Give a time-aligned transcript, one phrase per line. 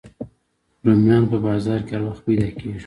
[0.85, 2.79] رومیان په بازار کې هر وخت پیدا کېږي